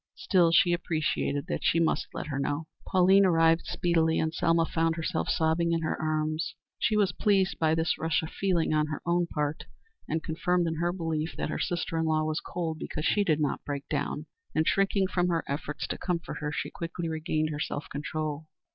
[0.15, 2.65] Still, she appreciated that she must let her know.
[2.87, 6.55] Pauline arrived speedily, and Selma found herself sobbing in her arms.
[6.79, 9.65] She was pleased by this rush of feeling on her own part,
[10.09, 13.39] and, confirmed in her belief that her sister in law was cold because she did
[13.39, 14.25] not break down,
[14.55, 18.47] and, shrinking from her efforts to comfort her, she quickly regained her self control.